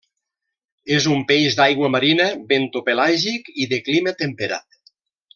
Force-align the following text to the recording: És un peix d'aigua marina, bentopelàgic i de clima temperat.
És 0.95 1.07
un 1.15 1.19
peix 1.31 1.57
d'aigua 1.59 1.91
marina, 1.97 2.29
bentopelàgic 2.53 3.51
i 3.65 3.71
de 3.75 3.79
clima 3.91 4.15
temperat. 4.23 4.81